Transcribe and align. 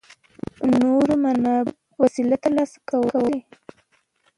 نورو 0.79 1.13
منابعو 1.23 1.91
وسلې 2.01 2.37
ترلاسه 2.43 2.77
کولې. 2.89 3.39